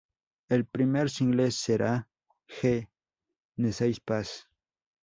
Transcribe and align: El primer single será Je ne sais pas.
El 0.49 0.65
primer 0.65 1.11
single 1.11 1.51
será 1.51 2.09
Je 2.47 2.89
ne 3.57 3.71
sais 3.71 3.99
pas. 3.99 4.47